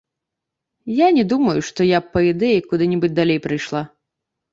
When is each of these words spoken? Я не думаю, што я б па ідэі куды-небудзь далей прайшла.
Я 0.99 1.07
не 1.17 1.25
думаю, 1.33 1.53
што 1.67 1.87
я 1.87 1.99
б 2.05 2.09
па 2.15 2.23
ідэі 2.31 2.63
куды-небудзь 2.71 3.13
далей 3.21 3.39
прайшла. 3.45 3.83